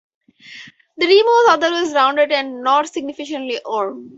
[0.97, 4.09] The rim is otherwise rounded and not significantly worn.